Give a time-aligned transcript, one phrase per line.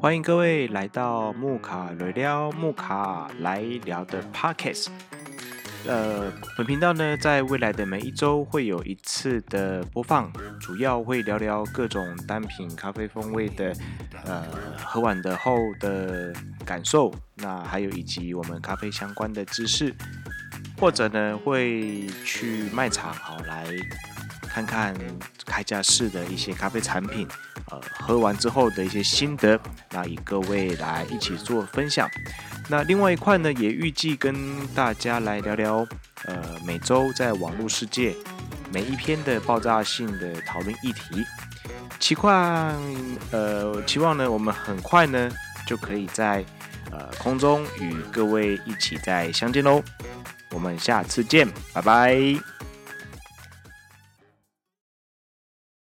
[0.00, 4.88] 欢迎各位来到木卡来聊，木卡来聊的 Podcast。
[5.86, 10.30] 呃，本频道呢，在未来的每一周会有一次的播放，
[10.60, 13.74] 主要会聊聊各种单品咖啡风味的，
[14.24, 14.44] 呃，
[14.84, 16.32] 喝完的后的
[16.64, 19.94] 感受，那还有以及我们咖啡相关的知识，
[20.78, 23.66] 或者呢会去卖场好来
[24.52, 24.94] 看看
[25.46, 27.26] 开架式的一些咖啡产品，
[27.70, 29.58] 呃，喝完之后的一些心得，
[29.92, 32.08] 那以各位来一起做分享。
[32.68, 35.86] 那另外一块呢，也预计跟大家来聊聊，
[36.24, 38.14] 呃，每周在网络世界
[38.72, 41.24] 每一篇的爆炸性的讨论议题。
[41.98, 42.32] 期望，
[43.30, 45.30] 呃，期望呢，我们很快呢
[45.66, 46.44] 就可以在
[46.90, 49.82] 呃空中与各位一起再相见喽。
[50.50, 52.59] 我们下次见，拜拜。